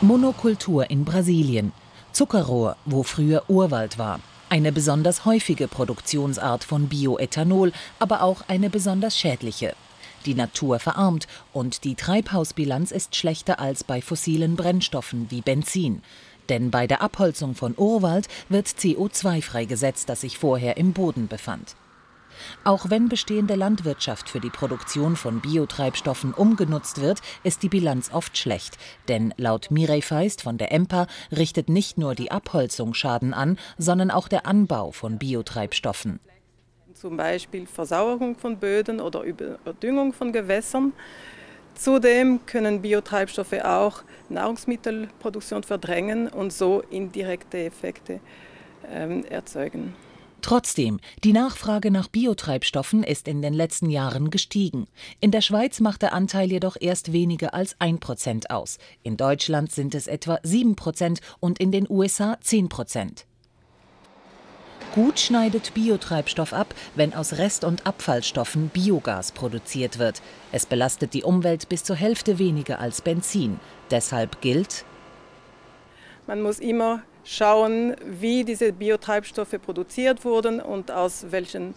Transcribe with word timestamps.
Monokultur 0.00 0.90
in 0.90 1.04
Brasilien. 1.04 1.72
Zuckerrohr, 2.12 2.76
wo 2.84 3.04
früher 3.04 3.44
Urwald 3.48 3.96
war. 3.96 4.20
Eine 4.50 4.72
besonders 4.72 5.24
häufige 5.24 5.68
Produktionsart 5.68 6.64
von 6.64 6.88
Bioethanol, 6.88 7.72
aber 8.00 8.22
auch 8.22 8.42
eine 8.48 8.70
besonders 8.70 9.16
schädliche. 9.16 9.74
Die 10.26 10.34
Natur 10.34 10.78
verarmt 10.78 11.26
und 11.52 11.84
die 11.84 11.94
Treibhausbilanz 11.94 12.90
ist 12.90 13.14
schlechter 13.14 13.60
als 13.60 13.84
bei 13.84 14.02
fossilen 14.02 14.56
Brennstoffen 14.56 15.30
wie 15.30 15.42
Benzin. 15.42 16.02
Denn 16.48 16.70
bei 16.70 16.86
der 16.86 17.00
Abholzung 17.00 17.54
von 17.54 17.74
Urwald 17.76 18.28
wird 18.48 18.66
CO2 18.66 19.42
freigesetzt, 19.42 20.08
das 20.08 20.22
sich 20.22 20.38
vorher 20.38 20.76
im 20.76 20.92
Boden 20.92 21.28
befand. 21.28 21.76
Auch 22.64 22.90
wenn 22.90 23.08
bestehende 23.08 23.54
Landwirtschaft 23.54 24.28
für 24.28 24.40
die 24.40 24.50
Produktion 24.50 25.16
von 25.16 25.40
Biotreibstoffen 25.40 26.34
umgenutzt 26.34 27.00
wird, 27.00 27.20
ist 27.42 27.62
die 27.62 27.68
Bilanz 27.68 28.10
oft 28.12 28.36
schlecht. 28.38 28.78
Denn 29.08 29.34
laut 29.36 29.70
Mirei 29.70 30.02
Feist 30.02 30.42
von 30.42 30.58
der 30.58 30.72
EMPA 30.72 31.06
richtet 31.30 31.68
nicht 31.68 31.98
nur 31.98 32.14
die 32.14 32.30
Abholzung 32.30 32.94
Schaden 32.94 33.34
an, 33.34 33.58
sondern 33.78 34.10
auch 34.10 34.28
der 34.28 34.46
Anbau 34.46 34.92
von 34.92 35.18
Biotreibstoffen. 35.18 36.20
Zum 36.94 37.16
Beispiel 37.16 37.66
Versauerung 37.66 38.36
von 38.36 38.58
Böden 38.58 39.00
oder 39.00 39.22
Überdüngung 39.22 40.12
von 40.12 40.32
Gewässern. 40.32 40.92
Zudem 41.74 42.46
können 42.46 42.82
Biotreibstoffe 42.82 43.64
auch 43.64 44.04
Nahrungsmittelproduktion 44.28 45.64
verdrängen 45.64 46.28
und 46.28 46.52
so 46.52 46.82
indirekte 46.90 47.64
Effekte 47.64 48.20
ähm, 48.88 49.24
erzeugen. 49.24 49.94
Trotzdem, 50.44 51.00
die 51.24 51.32
Nachfrage 51.32 51.90
nach 51.90 52.06
Biotreibstoffen 52.08 53.02
ist 53.02 53.28
in 53.28 53.40
den 53.40 53.54
letzten 53.54 53.88
Jahren 53.88 54.28
gestiegen. 54.28 54.84
In 55.18 55.30
der 55.30 55.40
Schweiz 55.40 55.80
macht 55.80 56.02
der 56.02 56.12
Anteil 56.12 56.52
jedoch 56.52 56.76
erst 56.78 57.14
weniger 57.14 57.54
als 57.54 57.80
1% 57.80 58.50
aus. 58.50 58.76
In 59.02 59.16
Deutschland 59.16 59.72
sind 59.72 59.94
es 59.94 60.06
etwa 60.06 60.34
7% 60.34 61.20
und 61.40 61.60
in 61.60 61.72
den 61.72 61.86
USA 61.88 62.34
10%. 62.34 63.24
Gut 64.94 65.18
schneidet 65.18 65.72
Biotreibstoff 65.72 66.52
ab, 66.52 66.74
wenn 66.94 67.14
aus 67.14 67.38
Rest- 67.38 67.64
und 67.64 67.86
Abfallstoffen 67.86 68.68
Biogas 68.68 69.32
produziert 69.32 69.98
wird. 69.98 70.20
Es 70.52 70.66
belastet 70.66 71.14
die 71.14 71.22
Umwelt 71.22 71.70
bis 71.70 71.84
zur 71.84 71.96
Hälfte 71.96 72.38
weniger 72.38 72.80
als 72.80 73.00
Benzin. 73.00 73.60
Deshalb 73.90 74.42
gilt, 74.42 74.84
man 76.26 76.42
muss 76.42 76.58
immer 76.58 77.02
schauen, 77.24 77.96
wie 78.04 78.44
diese 78.44 78.72
Biotreibstoffe 78.72 79.56
produziert 79.64 80.24
wurden 80.24 80.60
und 80.60 80.90
aus 80.90 81.26
welchen 81.30 81.74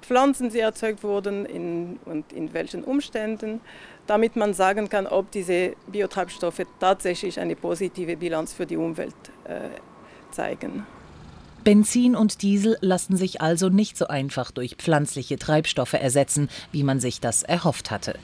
Pflanzen 0.00 0.50
sie 0.50 0.60
erzeugt 0.60 1.02
wurden 1.02 1.44
in, 1.44 1.98
und 2.04 2.32
in 2.32 2.52
welchen 2.54 2.84
Umständen, 2.84 3.60
damit 4.06 4.36
man 4.36 4.54
sagen 4.54 4.88
kann, 4.88 5.06
ob 5.06 5.30
diese 5.30 5.74
Biotreibstoffe 5.86 6.62
tatsächlich 6.80 7.38
eine 7.38 7.56
positive 7.56 8.16
Bilanz 8.16 8.52
für 8.52 8.66
die 8.66 8.76
Umwelt 8.76 9.14
äh, 9.44 9.68
zeigen. 10.30 10.86
Benzin 11.64 12.16
und 12.16 12.40
Diesel 12.42 12.78
lassen 12.80 13.16
sich 13.16 13.42
also 13.42 13.68
nicht 13.68 13.98
so 13.98 14.06
einfach 14.06 14.50
durch 14.50 14.76
pflanzliche 14.76 15.38
Treibstoffe 15.38 15.92
ersetzen, 15.94 16.48
wie 16.72 16.82
man 16.82 17.00
sich 17.00 17.20
das 17.20 17.42
erhofft 17.42 17.90
hatte. 17.90 18.14